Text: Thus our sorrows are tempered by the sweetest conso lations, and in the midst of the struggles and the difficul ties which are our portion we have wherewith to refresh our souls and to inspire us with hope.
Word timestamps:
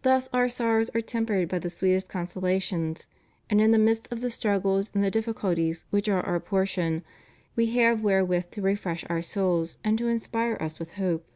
Thus 0.00 0.26
our 0.32 0.48
sorrows 0.48 0.88
are 0.94 1.02
tempered 1.02 1.50
by 1.50 1.58
the 1.58 1.68
sweetest 1.68 2.08
conso 2.08 2.40
lations, 2.40 3.04
and 3.50 3.60
in 3.60 3.72
the 3.72 3.78
midst 3.78 4.10
of 4.10 4.22
the 4.22 4.30
struggles 4.30 4.90
and 4.94 5.04
the 5.04 5.10
difficul 5.10 5.54
ties 5.54 5.84
which 5.90 6.08
are 6.08 6.24
our 6.24 6.40
portion 6.40 7.02
we 7.56 7.66
have 7.76 8.02
wherewith 8.02 8.50
to 8.52 8.62
refresh 8.62 9.04
our 9.10 9.20
souls 9.20 9.76
and 9.84 9.98
to 9.98 10.08
inspire 10.08 10.56
us 10.62 10.78
with 10.78 10.92
hope. 10.94 11.26